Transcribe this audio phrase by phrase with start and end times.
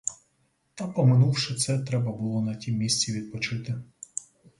[0.73, 3.73] Та, поминувши це, треба було на тім місці відпочити.